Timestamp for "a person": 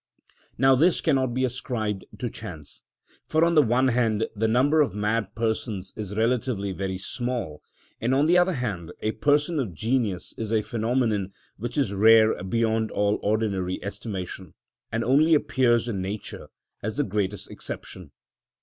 9.03-9.59